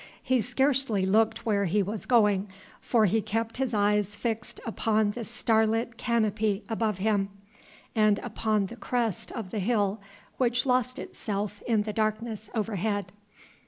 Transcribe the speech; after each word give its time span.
He 0.23 0.41
scarcely 0.41 1.05
looked 1.05 1.45
where 1.45 1.65
he 1.65 1.83
was 1.83 2.07
going, 2.07 2.49
for 2.79 3.05
he 3.05 3.21
kept 3.21 3.57
his 3.57 3.71
eyes 3.71 4.15
fixed 4.15 4.59
upon 4.65 5.11
the 5.11 5.23
starlit 5.23 5.95
canopy 5.95 6.63
above 6.69 6.97
him 6.97 7.29
and 7.93 8.17
upon 8.23 8.65
the 8.65 8.77
crest 8.77 9.31
of 9.33 9.51
the 9.51 9.59
hill 9.59 10.01
which 10.39 10.65
lost 10.65 10.97
itself 10.97 11.61
in 11.67 11.83
the 11.83 11.93
darkness 11.93 12.49
overhead. 12.55 13.11